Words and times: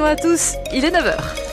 nous 0.00 0.06
à 0.06 0.16
tous, 0.16 0.54
il 0.72 0.82
est 0.86 0.90
9h. 0.90 1.49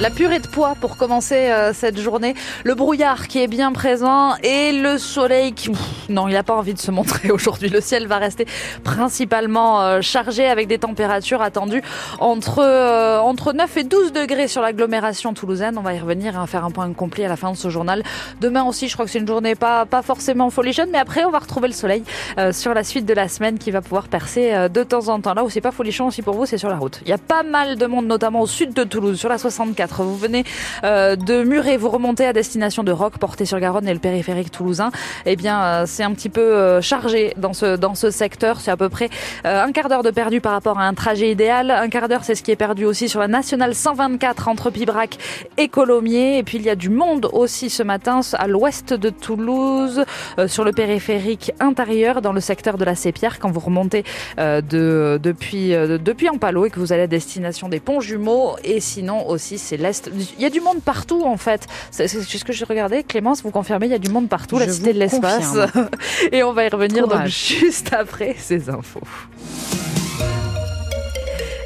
La 0.00 0.08
purée 0.08 0.38
de 0.38 0.46
poids 0.46 0.76
pour 0.80 0.96
commencer 0.96 1.50
euh, 1.50 1.74
cette 1.74 2.00
journée. 2.00 2.34
Le 2.64 2.74
brouillard 2.74 3.28
qui 3.28 3.38
est 3.38 3.48
bien 3.48 3.70
présent 3.70 4.34
et 4.42 4.72
le 4.72 4.96
soleil 4.96 5.52
qui... 5.52 5.70
non, 6.08 6.26
il 6.26 6.32
n'a 6.32 6.42
pas 6.42 6.54
envie 6.54 6.72
de 6.72 6.78
se 6.78 6.90
montrer 6.90 7.30
aujourd'hui. 7.32 7.68
Le 7.68 7.82
ciel 7.82 8.06
va 8.06 8.16
rester 8.16 8.46
principalement 8.82 9.82
euh, 9.82 10.00
chargé 10.00 10.46
avec 10.46 10.68
des 10.68 10.78
températures 10.78 11.42
attendues 11.42 11.82
entre, 12.18 12.60
euh, 12.60 13.18
entre 13.18 13.52
9 13.52 13.76
et 13.76 13.84
12 13.84 14.14
degrés 14.14 14.48
sur 14.48 14.62
l'agglomération 14.62 15.34
toulousaine. 15.34 15.76
On 15.76 15.82
va 15.82 15.92
y 15.92 15.98
revenir 15.98 16.38
hein, 16.38 16.46
faire 16.46 16.64
un 16.64 16.70
point 16.70 16.90
complet 16.94 17.26
à 17.26 17.28
la 17.28 17.36
fin 17.36 17.52
de 17.52 17.56
ce 17.58 17.68
journal. 17.68 18.02
Demain 18.40 18.64
aussi, 18.64 18.88
je 18.88 18.94
crois 18.94 19.04
que 19.04 19.10
c'est 19.10 19.18
une 19.18 19.28
journée 19.28 19.54
pas, 19.54 19.84
pas 19.84 20.00
forcément 20.00 20.48
folichonne, 20.48 20.88
mais 20.90 20.98
après, 20.98 21.26
on 21.26 21.30
va 21.30 21.40
retrouver 21.40 21.68
le 21.68 21.74
soleil 21.74 22.04
sur 22.52 22.72
la 22.72 22.84
suite 22.84 23.04
de 23.04 23.12
la 23.12 23.28
semaine 23.28 23.58
qui 23.58 23.70
va 23.70 23.82
pouvoir 23.82 24.08
percer 24.08 24.70
de 24.70 24.82
temps 24.82 25.08
en 25.08 25.20
temps. 25.20 25.34
Là 25.34 25.44
où 25.44 25.50
c'est 25.50 25.60
pas 25.60 25.72
folichon 25.72 26.06
aussi 26.06 26.22
pour 26.22 26.36
vous, 26.36 26.46
c'est 26.46 26.56
sur 26.56 26.70
la 26.70 26.78
route. 26.78 27.00
Il 27.02 27.10
y 27.10 27.12
a 27.12 27.18
pas 27.18 27.42
mal 27.42 27.76
de 27.76 27.84
monde, 27.84 28.06
notamment 28.06 28.40
au 28.40 28.46
sud 28.46 28.72
de 28.72 28.84
Toulouse, 28.84 29.18
sur 29.18 29.28
la 29.28 29.36
64 29.36 29.89
vous 29.98 30.16
venez 30.16 30.44
euh, 30.84 31.16
de 31.16 31.42
Muret, 31.42 31.76
vous 31.76 31.90
remontez 31.90 32.26
à 32.26 32.32
destination 32.32 32.82
de 32.82 32.92
Roc, 32.92 33.18
porté 33.18 33.44
sur 33.44 33.58
Garonne 33.60 33.88
et 33.88 33.92
le 33.92 33.98
périphérique 33.98 34.50
toulousain. 34.50 34.90
Eh 35.26 35.36
bien, 35.36 35.62
euh, 35.62 35.84
c'est 35.86 36.02
un 36.02 36.12
petit 36.12 36.28
peu 36.28 36.40
euh, 36.40 36.80
chargé 36.80 37.34
dans 37.36 37.52
ce 37.52 37.76
dans 37.76 37.94
ce 37.94 38.10
secteur. 38.10 38.60
C'est 38.60 38.70
à 38.70 38.76
peu 38.76 38.88
près 38.88 39.10
un 39.44 39.72
quart 39.72 39.88
d'heure 39.88 40.02
de 40.02 40.10
perdu 40.10 40.40
par 40.40 40.52
rapport 40.52 40.78
à 40.78 40.84
un 40.84 40.94
trajet 40.94 41.30
idéal. 41.30 41.70
Un 41.70 41.88
quart 41.88 42.08
d'heure, 42.08 42.24
c'est 42.24 42.34
ce 42.34 42.42
qui 42.42 42.50
est 42.50 42.56
perdu 42.56 42.84
aussi 42.84 43.08
sur 43.08 43.20
la 43.20 43.28
nationale 43.28 43.74
124 43.74 44.48
entre 44.48 44.70
Pibrac 44.70 45.18
et 45.56 45.68
Colomiers. 45.68 46.38
Et 46.38 46.42
puis 46.42 46.58
il 46.58 46.64
y 46.64 46.70
a 46.70 46.76
du 46.76 46.90
monde 46.90 47.28
aussi 47.32 47.70
ce 47.70 47.82
matin 47.82 48.20
à 48.34 48.46
l'ouest 48.46 48.94
de 48.94 49.10
Toulouse, 49.10 50.04
sur 50.46 50.64
le 50.64 50.72
périphérique 50.72 51.52
intérieur, 51.60 52.22
dans 52.22 52.32
le 52.32 52.40
secteur 52.40 52.78
de 52.78 52.84
la 52.84 52.94
Sépierre, 52.94 53.38
quand 53.38 53.50
vous 53.50 53.60
remontez 53.60 54.04
de 54.38 55.18
depuis 55.22 55.70
depuis 55.70 56.28
Ampalo 56.28 56.66
et 56.66 56.70
que 56.70 56.80
vous 56.80 56.92
allez 56.92 57.02
à 57.02 57.06
destination 57.06 57.68
des 57.68 57.80
ponts 57.80 58.00
jumeaux. 58.00 58.56
Et 58.64 58.80
sinon 58.80 59.28
aussi, 59.28 59.58
c'est 59.58 59.76
l'Est. 59.80 60.10
Il 60.36 60.42
y 60.42 60.46
a 60.46 60.50
du 60.50 60.60
monde 60.60 60.80
partout, 60.82 61.24
en 61.24 61.36
fait. 61.36 61.66
C'est 61.90 62.08
ce 62.08 62.44
que 62.44 62.52
j'ai 62.52 62.64
regardé. 62.64 63.02
Clémence, 63.02 63.42
vous 63.42 63.50
confirmez, 63.50 63.86
il 63.86 63.92
y 63.92 63.94
a 63.94 63.98
du 63.98 64.10
monde 64.10 64.28
partout, 64.28 64.58
la 64.58 64.68
cité 64.68 64.92
de 64.92 64.98
l'espace. 64.98 65.56
Et 66.32 66.42
on 66.42 66.52
va 66.52 66.64
y 66.64 66.68
revenir 66.68 67.08
donc 67.08 67.26
juste 67.26 67.92
après 67.92 68.36
ces 68.38 68.70
infos. 68.70 69.00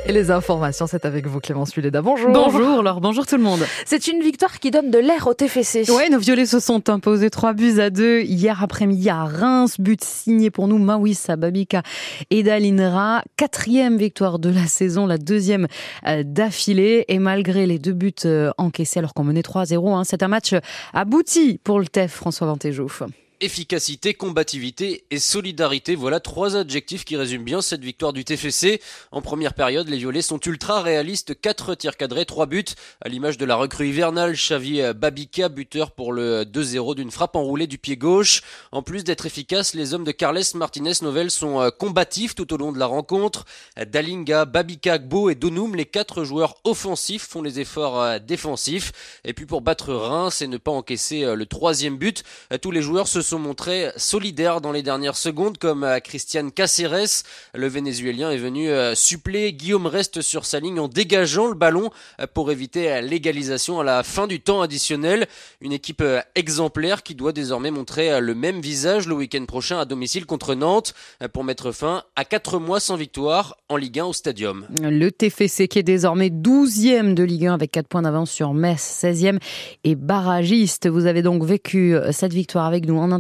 Et 0.07 0.13
les 0.13 0.31
informations, 0.31 0.87
c'est 0.87 1.07
avec 1.07 1.27
vous, 1.27 1.41
Clémence 1.41 1.73
Fuleda. 1.73 2.03
Bonjour. 2.03 2.31
Bonjour, 2.31 2.83
Laure. 2.83 3.01
Bonjour 3.01 3.27
tout 3.27 3.37
le 3.37 3.43
monde. 3.43 3.61
C'est 3.87 4.07
une 4.07 4.21
victoire 4.21 4.61
qui 4.61 4.71
donne 4.71 4.91
de 4.91 4.99
l'air 4.99 5.27
au 5.27 5.33
TFC. 5.33 5.85
Oui, 5.89 6.11
nos 6.11 6.19
violets 6.19 6.45
se 6.45 6.61
sont 6.61 6.91
imposés 6.91 7.31
3 7.31 7.55
buts 7.55 7.81
à 7.81 7.89
2 7.89 8.21
hier 8.21 8.63
après-midi 8.63 9.09
à 9.09 9.25
Reims. 9.25 9.77
But 9.79 10.05
signé 10.05 10.51
pour 10.51 10.69
nous 10.69 10.77
Mawissa 10.77 11.37
Babika 11.37 11.83
et 12.29 12.43
Dalinra. 12.43 13.23
Quatrième 13.39 13.97
victoire 13.97 14.39
de 14.39 14.51
la 14.51 14.67
saison, 14.67 15.07
la 15.07 15.17
deuxième 15.17 15.69
euh, 16.07 16.23
d'affilée. 16.23 17.07
Et 17.09 17.19
malgré 17.19 17.65
les 17.65 17.79
deux 17.79 17.95
buts 17.95 18.13
euh, 18.27 18.51
encaissés 18.59 18.99
alors 18.99 19.15
qu'on 19.15 19.25
menait 19.25 19.41
3-0, 19.41 19.97
hein, 19.97 20.03
c'est 20.05 20.23
un 20.23 20.29
match 20.29 20.55
abouti 20.93 21.61
pour 21.65 21.79
le 21.79 21.87
TEF, 21.87 22.13
François 22.13 22.47
Vantéjouf. 22.47 23.03
Efficacité, 23.41 24.15
combativité 24.15 25.05
et 25.11 25.19
solidarité, 25.19 25.95
voilà 25.95 26.21
trois 26.21 26.57
adjectifs 26.57 27.05
qui 27.05 27.17
résument 27.17 27.45
bien 27.45 27.63
cette 27.63 27.83
victoire 27.83 28.13
du 28.13 28.25
TFC. 28.25 28.81
En 29.13 29.23
première 29.23 29.55
période, 29.55 29.89
les 29.89 29.99
Violets 29.99 30.23
sont 30.23 30.41
ultra 30.41 30.83
réalistes, 30.83 31.41
4 31.41 31.75
tirs 31.75 31.97
cadrés, 31.97 32.27
3 32.27 32.47
buts, 32.47 32.65
à 33.01 33.09
l'image 33.09 33.39
de 33.39 33.45
la 33.45 33.57
recrue 33.57 33.89
hivernale, 33.89 34.35
Xavi 34.35 34.81
Babika, 34.95 35.49
buteur 35.49 35.91
pour 35.91 36.13
le 36.13 36.45
2-0 36.45 36.95
d'une 36.95 37.11
frappe 37.11 37.37
enroulée 37.37 37.67
du 37.67 37.79
pied 37.79 37.97
gauche. 37.97 38.43
En 38.73 38.83
plus 38.83 39.05
d'être 39.05 39.27
efficaces, 39.27 39.75
les 39.75 39.95
hommes 39.95 40.05
de 40.05 40.13
Carles 40.13 40.35
Martinez 40.55 40.93
Novel 41.03 41.31
sont 41.31 41.61
euh, 41.61 41.71
combatifs 41.71 42.35
tout 42.35 42.53
au 42.53 42.57
long 42.57 42.73
de 42.73 42.79
la 42.79 42.87
rencontre. 42.87 43.45
Dalinga, 43.77 44.45
Babika, 44.45 44.99
Gbo 44.99 45.31
et 45.31 45.35
Donum, 45.35 45.75
les 45.77 45.87
quatre 45.87 46.25
joueurs 46.25 46.57
offensifs 46.65 47.27
font 47.29 47.43
les 47.43 47.61
efforts 47.61 48.01
euh, 48.01 48.19
défensifs. 48.19 48.93
Et 49.25 49.33
puis 49.33 49.47
pour 49.47 49.61
battre 49.61 49.93
Reims 49.95 50.43
et 50.43 50.47
ne 50.47 50.57
pas 50.57 50.71
encaisser 50.71 51.25
euh, 51.25 51.35
le 51.35 51.47
troisième 51.47 51.97
but, 51.97 52.25
tous 52.63 52.71
les 52.71 52.83
joueurs 52.83 53.09
se 53.09 53.23
sont 53.25 53.39
montrés 53.39 53.91
solidaires 53.97 54.61
dans 54.61 54.71
les 54.71 54.83
dernières 54.83 55.17
secondes, 55.17 55.59
comme 55.59 55.83
euh, 55.83 55.99
Christian 55.99 56.51
Caceres. 56.51 57.25
Le 57.55 57.67
Vénézuélien 57.67 58.31
est 58.31 58.39
venu 58.39 58.69
euh, 58.69 58.95
suppléer. 58.95 59.53
Guillaume 59.53 59.87
reste 59.87 60.21
sur 60.21 60.45
sa 60.45 60.61
ligne 60.61 60.79
en 60.79 60.89
dégageant 60.89 61.47
le 61.49 61.55
ballon 61.55 61.91
euh, 62.21 62.27
pour 62.33 62.51
éviter 62.51 63.01
l'égalisation 63.01 63.81
à 63.81 63.85
la 63.85 64.03
fin 64.03 64.27
du 64.27 64.41
temps 64.41 64.61
additionnel. 64.61 65.27
Une 65.61 65.73
équipe 65.73 66.05
exemplaire 66.35 67.03
qui 67.03 67.15
doit 67.15 67.33
désormais 67.33 67.71
montrer 67.71 68.21
le 68.21 68.35
même 68.35 68.61
visage 68.61 69.09
le 69.09 69.15
week-end 69.15 69.45
prochain 69.47 69.79
à 69.79 69.85
domicile 69.87 70.27
contre 70.27 70.55
Nantes 70.55 70.95
pour 71.33 71.45
mettre 71.45 71.73
fin 71.73 72.03
à 72.17 72.25
4 72.25 72.59
mois 72.59 72.81
sans 72.81 72.97
victoire 72.97 73.57
en 73.69 73.77
Ligue 73.77 74.01
1 74.01 74.05
au 74.05 74.13
Stadium. 74.13 74.67
Le 74.81 75.11
TFC 75.11 75.69
qui 75.69 75.79
est 75.79 75.85
désormais 75.85 76.29
12e 76.29 77.15
de 77.15 77.23
Ligue 77.23 77.47
1 77.47 77.55
avec 77.55 77.71
4 77.71 77.89
points 77.89 78.03
d'avance 78.03 78.31
sur 78.31 78.53
Metz, 78.53 79.01
16e 79.03 79.39
et 79.85 79.95
barragiste. 79.95 80.89
Vous 80.89 81.07
avez 81.07 81.23
donc 81.23 81.43
vécu 81.45 81.97
cette 82.13 82.35
victoire 82.35 82.67
avec 82.67 82.87
nous 82.87 82.99
en 82.99 83.13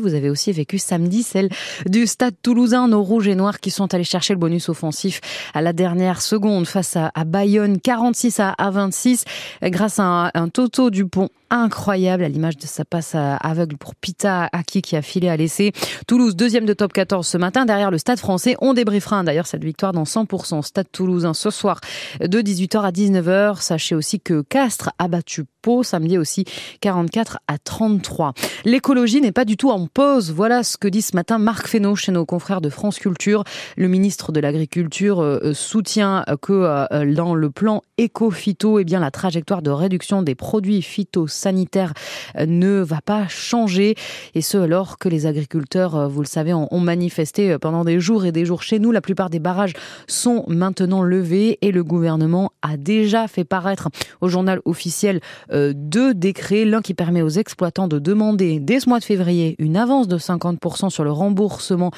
Vous 0.00 0.14
avez 0.14 0.30
aussi 0.30 0.52
vécu 0.52 0.78
samedi 0.78 1.22
celle 1.22 1.48
du 1.86 2.06
Stade 2.06 2.34
Toulousain, 2.42 2.88
nos 2.88 3.02
rouges 3.02 3.28
et 3.28 3.34
noirs 3.34 3.60
qui 3.60 3.70
sont 3.70 3.92
allés 3.94 4.04
chercher 4.04 4.34
le 4.34 4.38
bonus 4.38 4.68
offensif 4.68 5.20
à 5.54 5.62
la 5.62 5.72
dernière 5.72 6.20
seconde 6.20 6.66
face 6.66 6.96
à, 6.96 7.10
Bayonne, 7.24 7.80
46 7.80 8.40
à, 8.40 8.70
26, 8.70 9.24
grâce 9.64 9.98
à 9.98 10.04
un, 10.04 10.30
un 10.34 10.48
Toto 10.48 10.90
Dupont 10.90 11.28
incroyable 11.50 12.24
à 12.24 12.28
l'image 12.28 12.56
de 12.56 12.66
sa 12.66 12.84
passe 12.84 13.14
aveugle 13.14 13.76
pour 13.76 13.94
Pita 13.94 14.48
Aki 14.52 14.82
qui 14.82 14.96
a 14.96 15.02
filé 15.02 15.28
à 15.28 15.36
l'essai. 15.36 15.72
Toulouse, 16.06 16.36
deuxième 16.36 16.66
de 16.66 16.72
top 16.74 16.92
14 16.92 17.26
ce 17.26 17.38
matin, 17.38 17.64
derrière 17.64 17.90
le 17.90 17.98
Stade 17.98 18.18
français. 18.18 18.56
On 18.60 18.74
débriefera 18.74 19.22
d'ailleurs 19.22 19.46
cette 19.46 19.64
victoire 19.64 19.92
dans 19.92 20.04
100% 20.04 20.62
Stade 20.62 20.90
Toulousain 20.92 21.34
ce 21.34 21.50
soir 21.50 21.80
de 22.20 22.40
18h 22.40 22.80
à 22.80 22.90
19h. 22.90 23.60
Sachez 23.60 23.94
aussi 23.94 24.20
que 24.20 24.42
Castres 24.42 24.90
a 24.98 25.08
battu 25.08 25.44
Pau 25.62 25.82
samedi 25.82 26.18
aussi 26.18 26.44
44 26.80 27.38
à 27.48 27.58
33. 27.58 28.32
L'écologie 28.64 29.20
n'est 29.20 29.32
pas 29.32 29.44
du 29.44 29.56
tout 29.56 29.70
en 29.70 29.86
pause. 29.86 30.32
Voilà 30.32 30.62
ce 30.62 30.76
que 30.76 30.88
dit 30.88 31.02
ce 31.02 31.16
matin 31.16 31.38
Marc 31.38 31.66
Fesneau 31.66 31.96
chez 31.96 32.12
nos 32.12 32.24
confrères 32.24 32.60
de 32.60 32.68
France 32.68 32.98
Culture. 32.98 33.42
Le 33.76 33.88
ministre 33.88 34.32
de 34.32 34.40
l'Agriculture 34.40 35.20
euh, 35.20 35.52
soutient 35.54 36.24
que 36.42 36.52
euh, 36.52 37.14
dans 37.14 37.34
le 37.34 37.50
plan 37.50 37.82
éco-phyto, 37.96 38.78
eh 38.78 38.84
bien, 38.84 39.00
la 39.00 39.10
trajectoire 39.10 39.62
de 39.62 39.70
réduction 39.70 40.22
des 40.22 40.34
produits 40.34 40.82
phytosanitaires 40.82 41.37
euh, 41.46 42.46
ne 42.46 42.80
va 42.80 43.00
pas 43.00 43.28
changer. 43.28 43.94
Et 44.34 44.42
ce, 44.42 44.58
alors 44.58 44.98
que 44.98 45.08
les 45.08 45.26
agriculteurs, 45.26 45.96
euh, 45.96 46.08
vous 46.08 46.20
le 46.20 46.26
savez, 46.26 46.52
ont 46.52 46.68
manifesté 46.80 47.52
euh, 47.52 47.58
pendant 47.58 47.84
des 47.84 48.00
jours 48.00 48.24
et 48.24 48.32
des 48.32 48.44
jours 48.44 48.62
chez 48.62 48.78
nous. 48.78 48.92
La 48.92 49.00
plupart 49.00 49.30
des 49.30 49.38
barrages 49.38 49.74
sont 50.06 50.44
maintenant 50.48 51.02
levés 51.02 51.58
et 51.62 51.72
le 51.72 51.84
gouvernement 51.84 52.52
a 52.62 52.76
déjà 52.76 53.28
fait 53.28 53.44
paraître 53.44 53.88
au 54.20 54.28
journal 54.28 54.60
officiel 54.64 55.20
deux 55.50 56.14
décrets. 56.14 56.64
L'un 56.64 56.80
qui 56.80 56.94
permet 56.94 57.22
aux 57.22 57.28
exploitants 57.28 57.88
de 57.88 57.98
demander 57.98 58.60
dès 58.60 58.80
ce 58.80 58.88
mois 58.88 58.98
de 58.98 59.04
février 59.04 59.54
une 59.58 59.76
avance 59.76 60.08
de 60.08 60.18
50% 60.18 60.90
sur 60.90 61.04
le 61.04 61.12
remboursement 61.12 61.90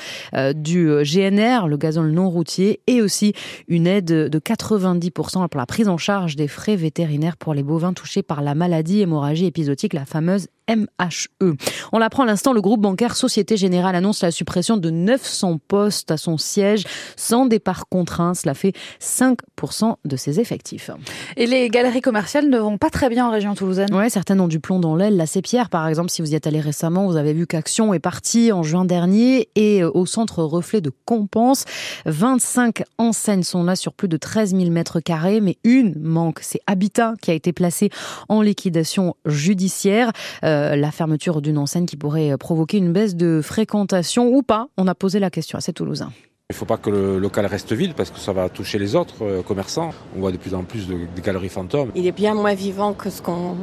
du 0.55 0.89
GNR, 1.03 1.69
le 1.69 1.77
gazole 1.77 2.11
non 2.11 2.29
routier, 2.31 2.81
et 2.87 3.03
aussi 3.03 3.33
une 3.69 3.87
aide 3.87 4.06
de 4.06 4.39
90% 4.39 5.49
pour 5.49 5.59
la 5.59 5.67
prise 5.67 5.89
en 5.89 5.99
charge 5.99 6.37
des 6.37 6.49
frais 6.49 6.77
vétérinaires 6.77 7.37
pour 7.37 7.55
les 7.55 7.62
bovins 7.62 7.93
touchés 7.93 8.23
par 8.23 8.43
la 8.43 8.55
maladie 8.55 9.00
hémorragie 9.31 9.47
épisodique, 9.47 9.93
la 9.93 10.05
fameuse 10.05 10.49
MHE. 10.76 11.56
On 11.92 11.98
l'apprend 11.98 12.22
à 12.22 12.26
l'instant, 12.26 12.53
le 12.53 12.60
groupe 12.60 12.81
bancaire 12.81 13.16
Société 13.16 13.56
Générale 13.56 13.94
annonce 13.94 14.22
la 14.22 14.31
suppression 14.31 14.76
de 14.76 14.91
900 14.91 15.58
postes 15.66 16.10
à 16.10 16.16
son 16.16 16.38
siège 16.38 16.84
sans 17.16 17.47
départ 17.47 17.88
contraint. 17.88 18.34
Cela 18.34 18.54
fait 18.54 18.72
5% 19.00 19.97
de 20.04 20.16
ses 20.16 20.41
effectifs. 20.41 20.91
Et 21.36 21.47
les 21.47 21.69
galeries 21.69 22.00
commerciales 22.00 22.48
ne 22.48 22.58
vont 22.58 22.78
pas 22.78 22.91
très 22.91 23.08
bien 23.08 23.26
en 23.26 23.31
région 23.31 23.54
toulousaine 23.54 23.88
Oui, 23.92 24.10
certaines 24.10 24.41
ont 24.41 24.48
du 24.48 24.60
plomb 24.60 24.78
dans 24.78 24.97
l'aile. 24.97 25.16
La 25.16 25.26
Sépierre, 25.26 25.69
par 25.69 25.86
exemple, 25.88 26.10
si 26.10 26.22
vous 26.22 26.32
y 26.32 26.34
êtes 26.34 26.47
allé 26.47 26.60
récemment, 26.60 27.06
vous 27.06 27.16
avez 27.16 27.32
vu 27.32 27.47
qu'Action 27.47 27.94
est 27.94 28.00
partie 28.00 28.52
en 28.52 28.62
juin 28.62 28.84
dernier 28.84 29.48
et 29.54 29.82
euh, 29.82 29.91
au 29.92 30.06
centre 30.06 30.42
Reflet 30.42 30.81
de 30.81 30.90
Compense, 31.05 31.64
25 32.06 32.82
enseignes 32.99 33.43
sont 33.43 33.64
là 33.64 33.76
sur 33.76 33.93
plus 33.93 34.08
de 34.08 34.16
13 34.16 34.55
000 34.56 34.70
mètres 34.70 35.00
carrés, 35.00 35.40
mais 35.40 35.58
une 35.64 35.94
manque. 35.99 36.40
C'est 36.43 36.61
Habitat 36.66 37.14
qui 37.20 37.31
a 37.31 37.34
été 37.34 37.52
placé 37.52 37.90
en 38.28 38.43
liquidation 38.43 39.16
judiciaire. 39.25 40.12
Euh, 40.44 40.60
euh, 40.61 40.77
la 40.77 40.91
fermeture 40.91 41.41
d'une 41.41 41.59
enseigne 41.59 41.87
qui 41.87 41.97
pourrait 41.97 42.37
provoquer 42.39 42.79
une 42.79 42.93
baisse 42.93 43.17
de 43.17 43.41
fréquentation 43.43 44.29
ou 44.29 44.43
pas? 44.43 44.69
On 44.77 44.87
a 44.87 44.95
posé 44.95 45.19
la 45.19 45.31
question 45.31 45.59
à 45.59 45.61
ces 45.61 45.73
Toulousains. 45.73 46.12
Il 46.51 46.55
ne 46.55 46.57
faut 46.57 46.65
pas 46.65 46.79
que 46.79 46.91
le 46.91 47.21
local 47.21 47.47
reste 47.47 47.73
vide 47.73 47.95
parce 47.95 48.11
que 48.11 48.19
ça 48.19 48.33
va 48.33 48.49
toucher 48.49 48.81
les 48.81 48.97
autres 48.97 49.23
euh, 49.23 49.41
commerçants. 49.41 49.91
On 50.17 50.21
voit 50.21 50.33
de 50.33 50.37
plus 50.37 50.53
en 50.53 50.65
plus 50.65 50.89
de, 50.89 51.07
galeries 51.23 51.49
fantômes. 51.49 51.93
Il 51.95 52.09
est 52.09 52.12
bien 52.12 52.35
moins 52.35 52.55
vivant 52.55 52.93
que 52.93 53.09
ce 53.09 53.23
qu'on 53.23 53.55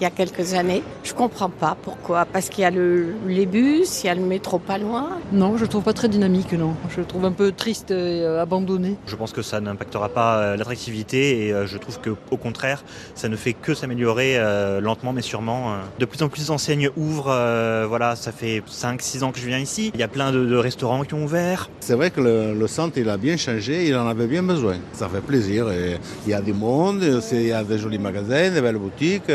il 0.00 0.02
y 0.02 0.06
a 0.06 0.10
quelques 0.10 0.54
années. 0.54 0.82
Je 1.04 1.12
comprends 1.14 1.48
pas 1.50 1.76
pourquoi. 1.80 2.24
Parce 2.24 2.48
qu'il 2.48 2.62
y 2.62 2.64
a 2.64 2.70
le, 2.70 3.14
les 3.28 3.46
bus, 3.46 4.02
il 4.02 4.06
y 4.06 4.10
a 4.10 4.14
le 4.14 4.22
métro 4.22 4.58
pas 4.58 4.78
loin. 4.78 5.18
Non, 5.32 5.56
je 5.56 5.64
trouve 5.64 5.82
pas 5.84 5.92
très 5.92 6.08
dynamique, 6.08 6.52
non. 6.52 6.74
Je 6.90 7.00
le 7.00 7.06
trouve 7.06 7.24
un 7.24 7.32
peu 7.32 7.52
triste 7.52 7.90
et 7.90 7.94
euh, 8.22 8.40
abandonné. 8.42 8.96
Je 9.06 9.16
pense 9.16 9.32
que 9.32 9.42
ça 9.42 9.60
n'impactera 9.60 10.08
pas 10.08 10.38
euh, 10.38 10.56
l'attractivité 10.56 11.46
et 11.46 11.52
euh, 11.52 11.66
je 11.66 11.78
trouve 11.78 11.98
qu'au 12.00 12.36
contraire, 12.36 12.82
ça 13.14 13.28
ne 13.28 13.36
fait 13.36 13.52
que 13.52 13.74
s'améliorer 13.74 14.34
euh, 14.38 14.80
lentement 14.80 15.12
mais 15.12 15.22
sûrement. 15.22 15.74
De 15.98 16.04
plus 16.04 16.22
en 16.22 16.28
plus 16.28 16.46
d'enseignes 16.48 16.90
ouvrent. 16.96 17.30
euh, 17.30 17.86
voilà, 17.88 18.16
ça 18.16 18.32
fait 18.32 18.62
5-6 18.68 19.22
ans 19.24 19.32
que 19.32 19.38
je 19.38 19.46
viens 19.46 19.58
ici. 19.58 19.90
Il 19.94 20.00
y 20.00 20.02
a 20.02 20.08
plein 20.08 20.32
de, 20.32 20.44
de 20.44 20.56
restaurants 20.56 21.02
qui 21.04 21.14
ont 21.14 21.24
ouvert. 21.24 21.68
C'est 21.80 21.94
vrai 21.94 22.10
que 22.10 22.20
le, 22.20 22.54
le 22.54 22.66
centre 22.66 22.98
il 22.98 23.08
a 23.08 23.16
bien 23.16 23.36
changé, 23.36 23.86
il 23.86 23.94
en 23.96 24.06
avait 24.08 24.26
bien 24.26 24.42
besoin. 24.42 24.76
Ça 24.92 25.08
fait 25.08 25.20
plaisir. 25.20 25.70
Et 25.70 25.98
il 26.26 26.30
y 26.30 26.34
a 26.34 26.40
du 26.40 26.52
monde, 26.52 27.02
il 27.32 27.46
y 27.46 27.52
a 27.52 27.62
des 27.62 27.78
jolis 27.78 27.98
magasins, 27.98 28.50
des 28.50 28.60
belles 28.60 28.76
boutiques, 28.78 29.30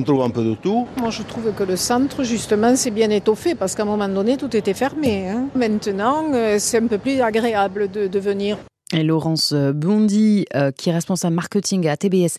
on 0.00 0.02
trouve 0.02 0.22
un 0.22 0.30
peu 0.30 0.42
de 0.42 0.54
tout. 0.54 0.86
Moi, 0.98 1.10
je 1.10 1.22
trouve 1.22 1.52
que 1.52 1.62
le 1.62 1.76
centre, 1.76 2.24
justement, 2.24 2.74
s'est 2.74 2.90
bien 2.90 3.10
étoffé 3.10 3.54
parce 3.54 3.74
qu'à 3.74 3.82
un 3.82 3.86
moment 3.86 4.08
donné, 4.08 4.36
tout 4.36 4.54
était 4.56 4.74
fermé. 4.74 5.28
hein. 5.28 5.44
Maintenant, 5.54 6.24
euh, 6.32 6.56
c'est 6.58 6.78
un 6.78 6.86
peu 6.86 6.98
plus 6.98 7.20
agréable 7.20 7.90
de, 7.90 8.06
de 8.06 8.18
venir. 8.18 8.56
Laurence 8.92 9.52
euh, 9.52 9.72
Bondy, 9.72 10.46
euh, 10.54 10.72
qui 10.72 10.90
est 10.90 10.92
responsable 10.92 11.34
marketing 11.34 11.86
à 11.86 11.96
TBS 11.96 12.36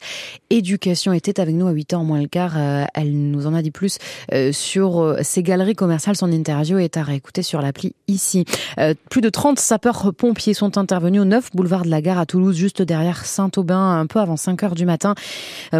Éducation, 0.49 1.13
était 1.13 1.39
avec 1.39 1.55
nous 1.55 1.67
à 1.67 1.73
8h 1.73 2.03
moins 2.03 2.21
le 2.21 2.27
quart. 2.27 2.53
Euh, 2.57 2.85
elle 2.93 3.13
nous 3.13 3.47
en 3.47 3.53
a 3.53 3.61
dit 3.61 3.71
plus 3.71 3.97
sur 4.51 5.15
ces 5.21 5.43
galeries 5.43 5.75
commerciales. 5.75 6.15
Son 6.15 6.31
interview 6.31 6.77
est 6.77 6.97
à 6.97 7.03
réécouter 7.03 7.43
sur 7.43 7.61
l'appli 7.61 7.93
ici. 8.07 8.45
plus 9.09 9.21
de 9.21 9.29
30 9.29 9.59
sapeurs-pompiers 9.59 10.53
sont 10.53 10.77
intervenus 10.77 11.21
au 11.21 11.25
9 11.25 11.51
boulevard 11.53 11.83
de 11.83 11.89
la 11.89 12.01
Gare 12.01 12.17
à 12.17 12.25
Toulouse, 12.25 12.55
juste 12.55 12.81
derrière 12.81 13.25
Saint-Aubin, 13.25 13.99
un 13.99 14.05
peu 14.05 14.19
avant 14.19 14.37
5 14.37 14.63
heures 14.63 14.75
du 14.75 14.85
matin, 14.85 15.15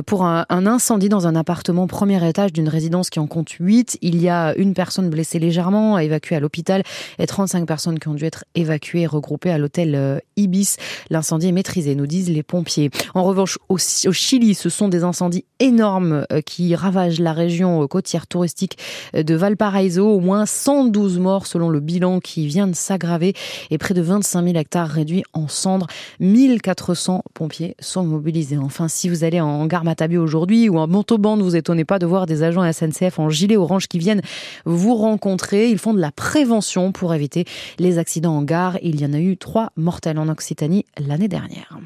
pour 0.06 0.26
un, 0.26 0.46
incendie 0.50 1.10
dans 1.10 1.28
un 1.28 1.36
appartement 1.36 1.88
premier 1.88 2.28
étage 2.28 2.54
d'une 2.54 2.70
résidence 2.70 3.10
qui 3.10 3.20
en 3.20 3.28
compte 3.28 3.50
8. 3.52 3.98
Il 4.02 4.22
y 4.22 4.30
a 4.30 4.54
une 4.56 4.74
personne 4.74 5.10
blessée 5.10 5.40
légèrement, 5.40 5.98
évacuée 5.98 6.36
à 6.36 6.40
l'hôpital, 6.40 6.84
et 7.20 7.26
35 7.26 7.66
personnes 7.66 8.00
qui 8.00 8.08
ont 8.08 8.14
dû 8.14 8.26
être 8.26 8.46
évacuées 8.56 9.02
et 9.02 9.08
regroupées 9.08 9.52
à 9.52 9.58
l'hôtel 9.58 10.22
Ibi 10.36 10.61
L'incendie 11.10 11.48
est 11.48 11.52
maîtrisé, 11.52 11.96
nous 11.96 12.08
disent 12.08 12.30
les 12.30 12.44
pompiers. 12.44 12.90
En 13.14 13.24
revanche, 13.24 13.58
au, 13.70 13.78
Chili, 13.78 14.56
ce 14.56 14.70
sont 14.70 14.88
des 14.88 15.04
incendies 15.04 15.46
énormes 15.60 16.26
euh, 16.32 16.42
qui 16.42 16.76
ravagent 16.76 17.20
la 17.20 17.34
région 17.34 17.84
euh, 17.84 17.88
côtière 17.88 18.28
touristique 18.28 18.78
euh, 19.16 19.24
de 19.24 19.36
Valparaiso. 19.36 20.08
Au 20.08 20.20
moins 20.20 20.46
112 20.46 21.20
morts 21.20 21.48
selon 21.48 21.70
le 21.70 21.80
bilan 21.80 22.20
qui 22.20 22.48
vient 22.48 22.68
de 22.68 22.76
s'aggraver 22.76 23.34
et 23.70 23.78
près 23.78 23.94
de 23.94 24.02
25 24.02 24.44
000 24.44 24.58
hectares 24.58 24.88
réduits 24.88 25.24
en 25.34 25.48
cendres. 25.48 25.88
1400 26.20 27.24
pompiers 27.34 27.76
sont 27.80 28.04
mobilisés. 28.04 28.58
Enfin, 28.58 28.88
si 28.88 29.10
vous 29.10 29.24
allez 29.24 29.42
en 29.42 29.66
gare 29.66 29.84
Matabio 29.84 30.22
aujourd'hui 30.22 30.70
ou 30.70 30.78
en 30.78 30.88
Montauban, 30.88 31.38
ne 31.38 31.44
vous 31.44 31.56
étonnez 31.56 31.86
pas 31.86 32.00
de 32.00 32.06
voir 32.06 32.26
des 32.26 32.44
agents 32.44 32.70
SNCF 32.72 33.20
en 33.20 33.30
gilet 33.30 33.58
orange 33.58 33.88
qui 33.88 34.00
viennent 34.00 34.22
vous 34.66 34.96
rencontrer. 34.96 35.70
Ils 35.70 35.78
font 35.78 35.94
de 35.94 36.02
la 36.02 36.12
prévention 36.12 36.92
pour 36.92 37.14
éviter 37.14 37.46
les 37.80 37.98
accidents 37.98 38.38
en 38.38 38.44
gare. 38.44 38.78
Il 38.82 39.00
y 39.00 39.06
en 39.06 39.14
a 39.14 39.20
eu 39.20 39.38
trois 39.38 39.72
mortels 39.76 40.20
en 40.20 40.30
Occident. 40.30 40.51
Occitanie 40.52 40.86
l'année 41.00 41.30
dernière. 41.30 41.80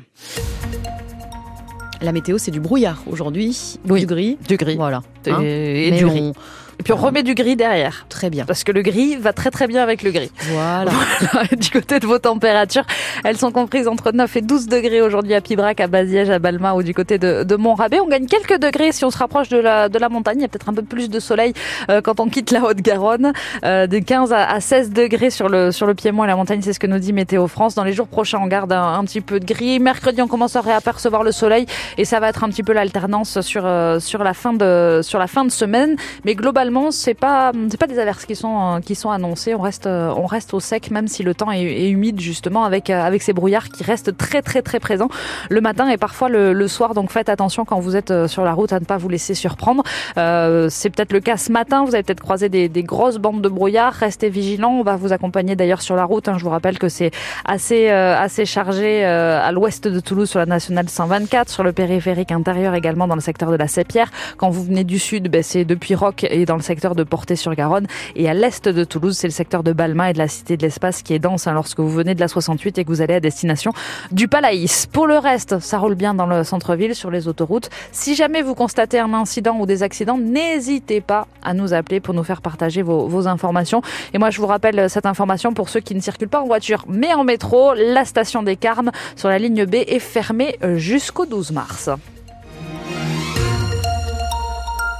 La 2.01 2.11
météo, 2.11 2.39
c'est 2.39 2.49
du 2.49 2.59
brouillard 2.59 3.03
aujourd'hui, 3.05 3.77
Oui. 3.87 3.99
du 3.99 4.05
gris. 4.07 4.37
Du 4.47 4.57
gris. 4.57 4.75
Voilà. 4.75 5.03
Et, 5.27 5.29
Hein 5.29 5.39
et 5.43 5.91
du 5.91 6.03
on- 6.05 6.07
gris. 6.07 6.33
Et 6.79 6.83
puis 6.83 6.93
on 6.93 6.97
remet 6.97 7.23
du 7.23 7.35
gris 7.35 7.55
derrière. 7.55 8.05
Très 8.09 8.29
bien. 8.29 8.45
Parce 8.45 8.63
que 8.63 8.71
le 8.71 8.81
gris 8.81 9.15
va 9.15 9.33
très 9.33 9.51
très 9.51 9.67
bien 9.67 9.81
avec 9.81 10.03
le 10.03 10.11
gris. 10.11 10.31
Voilà. 10.51 10.91
du 11.57 11.69
côté 11.69 11.99
de 11.99 12.05
vos 12.05 12.19
températures, 12.19 12.85
elles 13.23 13.37
sont 13.37 13.51
comprises 13.51 13.87
entre 13.87 14.11
9 14.11 14.35
et 14.35 14.41
12 14.41 14.67
degrés 14.67 15.01
aujourd'hui 15.01 15.33
à 15.33 15.41
Pibrac, 15.41 15.79
à 15.79 15.87
Baziège, 15.87 16.29
à 16.29 16.39
Balma 16.39 16.73
ou 16.73 16.83
du 16.83 16.93
côté 16.93 17.17
de, 17.17 17.43
de 17.43 17.55
Montrabé. 17.55 17.99
On 17.99 18.07
gagne 18.07 18.25
quelques 18.25 18.59
degrés 18.59 18.91
si 18.91 19.05
on 19.05 19.11
se 19.11 19.17
rapproche 19.17 19.49
de 19.49 19.57
la, 19.57 19.89
de 19.89 19.97
la 19.99 20.09
montagne. 20.09 20.39
Il 20.39 20.41
y 20.41 20.45
a 20.45 20.47
peut-être 20.47 20.69
un 20.69 20.73
peu 20.73 20.83
plus 20.83 21.09
de 21.09 21.19
soleil 21.19 21.53
euh, 21.89 22.01
quand 22.01 22.19
on 22.19 22.27
quitte 22.27 22.51
la 22.51 22.63
Haute-Garonne. 22.63 23.33
Euh, 23.63 23.87
de 23.87 23.99
15 23.99 24.33
à, 24.33 24.49
à 24.49 24.59
16 24.59 24.91
degrés 24.91 25.29
sur 25.29 25.49
le, 25.49 25.71
sur 25.71 25.87
le 25.87 25.93
Piémont 25.93 26.23
et 26.23 26.27
la 26.27 26.35
montagne, 26.35 26.61
c'est 26.61 26.73
ce 26.73 26.79
que 26.79 26.87
nous 26.87 26.99
dit 26.99 27.13
Météo 27.13 27.47
France. 27.47 27.75
Dans 27.75 27.83
les 27.83 27.93
jours 27.93 28.07
prochains, 28.07 28.39
on 28.41 28.47
garde 28.47 28.71
un, 28.71 28.99
un 28.99 29.03
petit 29.05 29.21
peu 29.21 29.39
de 29.39 29.45
gris. 29.45 29.79
Mercredi, 29.79 30.21
on 30.21 30.27
commence 30.27 30.55
à 30.55 30.61
réapercevoir 30.61 31.23
le 31.23 31.31
soleil 31.31 31.65
et 31.97 32.05
ça 32.05 32.19
va 32.19 32.29
être 32.29 32.43
un 32.43 32.49
petit 32.49 32.63
peu 32.63 32.73
l'alternance 32.73 33.41
sur, 33.41 33.63
euh, 33.65 33.99
sur, 33.99 34.23
la 34.23 34.33
fin 34.33 34.53
de, 34.53 34.99
sur 35.03 35.19
la 35.19 35.27
fin 35.27 35.45
de 35.45 35.51
semaine. 35.51 35.95
Mais 36.25 36.35
globalement, 36.35 36.64
c'est 36.91 37.13
pas, 37.13 37.51
c'est 37.69 37.79
pas 37.79 37.87
des 37.87 37.99
averses 37.99 38.25
qui 38.25 38.35
sont, 38.35 38.75
euh, 38.75 38.79
qui 38.79 38.95
sont 38.95 39.09
annoncées. 39.09 39.53
On 39.55 39.61
reste, 39.61 39.87
euh, 39.87 40.13
on 40.15 40.25
reste 40.25 40.53
au 40.53 40.59
sec, 40.59 40.91
même 40.91 41.07
si 41.07 41.23
le 41.23 41.33
temps 41.33 41.51
est, 41.51 41.89
humide, 41.89 42.19
justement, 42.19 42.63
avec, 42.63 42.89
euh, 42.89 43.01
avec 43.01 43.21
ces 43.21 43.33
brouillards 43.33 43.69
qui 43.69 43.83
restent 43.83 44.15
très, 44.17 44.41
très, 44.41 44.61
très 44.61 44.79
présents 44.79 45.09
le 45.49 45.61
matin 45.61 45.87
et 45.89 45.97
parfois 45.97 46.29
le, 46.29 46.67
soir. 46.67 46.93
Donc 46.93 47.11
faites 47.11 47.29
attention 47.29 47.63
quand 47.63 47.79
vous 47.79 47.95
êtes 47.95 48.27
sur 48.27 48.43
la 48.43 48.53
route 48.53 48.73
à 48.73 48.79
ne 48.79 48.85
pas 48.85 48.97
vous 48.97 49.09
laisser 49.09 49.35
surprendre. 49.35 49.83
C'est 50.15 50.89
peut-être 50.89 51.13
le 51.13 51.19
cas 51.19 51.37
ce 51.37 51.51
matin. 51.51 51.85
Vous 51.85 51.93
avez 51.93 52.03
peut-être 52.03 52.21
croisé 52.21 52.49
des, 52.49 52.83
grosses 52.83 53.17
bandes 53.17 53.41
de 53.41 53.49
brouillard. 53.49 53.93
Restez 53.93 54.29
vigilants. 54.29 54.79
On 54.79 54.83
va 54.83 54.95
vous 54.95 55.13
accompagner 55.13 55.55
d'ailleurs 55.55 55.81
sur 55.81 55.95
la 55.95 56.05
route. 56.05 56.27
hein. 56.27 56.37
Je 56.37 56.43
vous 56.43 56.49
rappelle 56.49 56.79
que 56.79 56.89
c'est 56.89 57.11
assez, 57.45 57.89
assez 57.89 58.45
chargé 58.45 59.05
à 59.05 59.51
l'ouest 59.51 59.87
de 59.87 59.99
Toulouse 59.99 60.29
sur 60.29 60.39
la 60.39 60.47
nationale 60.47 60.89
124, 60.89 61.49
sur 61.49 61.63
le 61.63 61.71
périphérique 61.71 62.31
intérieur 62.31 62.73
également 62.73 63.07
dans 63.07 63.15
le 63.15 63.21
secteur 63.21 63.51
de 63.51 63.57
la 63.57 63.67
Sépierre. 63.67 64.09
Quand 64.37 64.49
vous 64.49 64.63
venez 64.63 64.83
du 64.83 64.97
sud, 64.97 65.29
ben, 65.29 65.43
c'est 65.43 65.65
depuis 65.65 65.93
Roc 65.93 66.23
et 66.23 66.45
dans 66.45 66.54
le 66.55 66.61
secteur 66.61 66.95
de 66.95 67.03
Portée-sur-Garonne. 67.03 67.87
Et 68.15 68.29
à 68.29 68.33
l'est 68.33 68.67
de 68.67 68.83
Toulouse, 68.83 69.17
c'est 69.17 69.27
le 69.27 69.33
secteur 69.33 69.63
de 69.63 69.73
Balma 69.73 70.09
et 70.09 70.13
de 70.13 70.17
la 70.17 70.27
Cité 70.27 70.57
de 70.57 70.61
l'Espace 70.61 71.01
qui 71.01 71.13
est 71.13 71.19
dense 71.19 71.47
hein, 71.47 71.53
lorsque 71.53 71.79
vous 71.79 71.89
venez 71.89 72.15
de 72.15 72.19
la 72.19 72.27
68 72.27 72.77
et 72.77 72.83
que 72.83 72.89
vous 72.89 73.01
allez 73.01 73.15
à 73.15 73.19
destination 73.19 73.71
du 74.11 74.27
Palaïs. 74.27 74.87
Pour 74.87 75.07
le 75.07 75.17
reste, 75.17 75.59
ça 75.59 75.77
roule 75.77 75.95
bien 75.95 76.13
dans 76.13 76.25
le 76.25 76.43
centre-ville, 76.43 76.95
sur 76.95 77.11
les 77.11 77.27
autoroutes. 77.27 77.69
Si 77.91 78.15
jamais 78.15 78.41
vous 78.41 78.55
constatez 78.55 78.99
un 78.99 79.13
incident 79.13 79.57
ou 79.59 79.65
des 79.65 79.83
accidents, 79.83 80.17
n'hésitez 80.17 81.01
pas 81.01 81.27
à 81.43 81.53
nous 81.53 81.73
appeler 81.73 81.99
pour 81.99 82.13
nous 82.13 82.23
faire 82.23 82.41
partager 82.41 82.81
vos, 82.81 83.07
vos 83.07 83.27
informations. 83.27 83.81
Et 84.13 84.17
moi, 84.17 84.29
je 84.29 84.39
vous 84.39 84.47
rappelle 84.47 84.89
cette 84.89 85.05
information 85.05 85.53
pour 85.53 85.69
ceux 85.69 85.79
qui 85.79 85.95
ne 85.95 86.01
circulent 86.01 86.29
pas 86.29 86.41
en 86.41 86.45
voiture, 86.45 86.85
mais 86.87 87.13
en 87.13 87.23
métro. 87.23 87.73
La 87.73 88.05
station 88.05 88.43
des 88.43 88.55
Carmes 88.55 88.91
sur 89.15 89.29
la 89.29 89.39
ligne 89.39 89.65
B 89.65 89.75
est 89.75 89.99
fermée 89.99 90.57
jusqu'au 90.75 91.25
12 91.25 91.51
mars. 91.51 91.89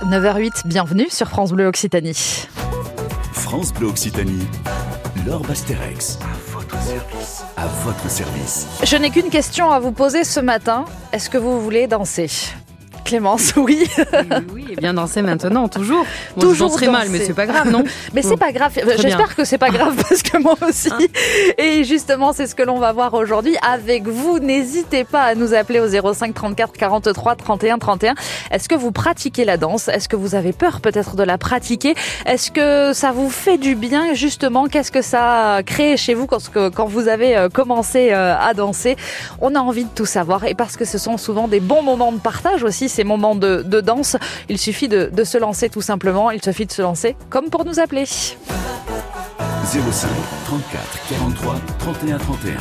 9h08, 0.06 0.68
bienvenue 0.68 1.08
sur 1.10 1.28
France 1.30 1.52
Bleu 1.52 1.66
Occitanie. 1.66 2.46
France 3.34 3.74
Bleu 3.74 3.88
Occitanie, 3.88 4.46
Laure 5.26 5.42
Bastérix. 5.42 6.20
À 7.58 7.66
votre 7.84 8.10
service. 8.10 8.68
Je 8.84 8.96
n'ai 8.98 9.10
qu'une 9.10 9.30
question 9.30 9.72
à 9.72 9.80
vous 9.80 9.92
poser 9.92 10.24
ce 10.24 10.40
matin. 10.40 10.86
Est-ce 11.12 11.30
que 11.32 11.40
vous 11.40 11.60
voulez 11.60 11.88
danser? 11.88 12.30
Clémence, 13.04 13.54
oui. 13.58 13.88
oui, 14.54 14.65
et 14.78 14.82
bien 14.82 14.94
danser 14.94 15.22
maintenant, 15.22 15.68
toujours. 15.68 16.06
Moi, 16.36 16.46
Toujours 16.46 16.54
je 16.54 16.74
danserai 16.74 16.88
mal, 16.90 17.10
mais 17.10 17.20
c'est 17.20 17.34
pas 17.34 17.46
grave, 17.46 17.70
non 17.70 17.84
Mais 18.14 18.22
c'est 18.22 18.38
pas 18.38 18.52
grave. 18.52 18.74
J'espère 19.00 19.36
que 19.36 19.44
c'est 19.44 19.58
pas 19.58 19.70
grave 19.72 19.96
parce 19.96 20.22
que 20.22 20.38
moi 20.38 20.56
aussi. 20.68 20.90
Et 21.58 21.84
justement, 21.84 22.34
c'est 22.34 22.48
ce 22.48 22.56
que 22.56 22.64
l'on 22.64 22.80
va 22.80 22.92
voir 22.92 23.14
aujourd'hui 23.14 23.56
avec 23.68 24.08
vous. 24.08 24.40
N'hésitez 24.40 25.04
pas 25.04 25.24
à 25.24 25.36
nous 25.36 25.54
appeler 25.54 25.80
au 25.80 26.14
05 26.14 26.34
34 26.34 26.74
43 26.74 27.36
31 27.36 27.78
31. 27.78 28.16
Est-ce 28.52 28.70
que 28.70 28.76
vous 28.76 28.92
pratiquez 28.92 29.46
la 29.46 29.58
danse? 29.58 29.88
Est-ce 29.88 30.10
que 30.10 30.16
vous 30.16 30.36
avez 30.36 30.54
peur 30.54 30.82
peut-être 30.82 31.16
de 31.16 31.24
la 31.24 31.38
pratiquer? 31.38 31.96
Est-ce 32.26 32.52
que 32.52 32.94
ça 32.94 33.12
vous 33.12 33.30
fait 33.30 33.58
du 33.58 33.76
bien 33.76 34.14
justement? 34.14 34.68
Qu'est-ce 34.68 34.92
que 34.92 35.02
ça 35.02 35.56
a 35.56 35.64
créé 35.64 35.98
chez 35.98 36.14
vous 36.14 36.28
quand, 36.28 36.86
vous 36.88 37.08
avez 37.08 37.38
euh, 37.38 37.50
commencé 37.50 38.12
euh, 38.12 38.36
à 38.38 38.54
danser? 38.54 38.96
On 39.42 39.56
a 39.56 39.60
envie 39.60 39.86
de 39.86 39.90
tout 39.94 40.06
savoir 40.06 40.46
et 40.46 40.54
parce 40.54 40.78
que 40.78 40.86
ce 40.86 40.98
sont 40.98 41.18
souvent 41.18 41.48
des 41.48 41.60
bons 41.60 41.82
moments 41.82 42.12
de 42.12 42.20
partage 42.20 42.64
aussi, 42.64 42.90
ces 42.90 43.04
moments 43.04 43.36
de, 43.36 43.64
de 43.66 43.82
danse. 43.82 44.18
Il 44.50 44.58
suffit 44.66 44.88
de, 44.88 45.12
de 45.14 45.24
se 45.24 45.38
lancer 45.38 45.70
tout 45.70 45.82
simplement. 45.82 46.32
Il 46.32 46.44
suffit 46.44 46.66
de 46.66 46.72
se 46.72 46.82
lancer 46.82 47.16
comme 47.30 47.52
pour 47.52 47.66
nous 47.66 47.80
appeler. 47.80 48.06
05 48.06 48.50
34 50.46 51.08
43 51.10 51.56
31 51.80 52.18
31. 52.18 52.54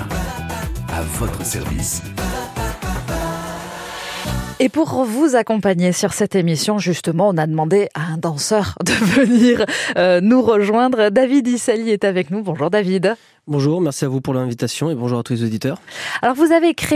À 0.93 1.03
votre 1.19 1.45
service. 1.45 2.03
Et 4.61 4.69
pour 4.69 5.05
vous 5.05 5.35
accompagner 5.35 5.93
sur 5.93 6.13
cette 6.13 6.37
émission, 6.37 6.79
justement, 6.79 7.29
on 7.29 7.37
a 7.39 7.47
demandé 7.47 7.89
à 7.95 8.13
un 8.13 8.19
danseur 8.19 8.77
de 8.85 8.93
venir 8.93 9.65
euh, 9.97 10.21
nous 10.21 10.43
rejoindre. 10.43 11.09
David 11.09 11.49
Issali 11.49 11.91
est 11.91 12.05
avec 12.05 12.31
nous. 12.31 12.43
Bonjour 12.43 12.71
David. 12.71 13.17
Bonjour, 13.47 13.83
merci 13.83 14.07
à 14.07 14.09
vous 14.09 14.23
pour 14.23 14.33
l'invitation 14.33 14.91
et 14.91 14.95
bonjour 14.95 15.19
à 15.19 15.23
tous 15.23 15.35
les 15.35 15.45
auditeurs. 15.45 15.79
Alors 16.23 16.35
vous 16.35 16.51
avez 16.51 16.73
créé 16.73 16.93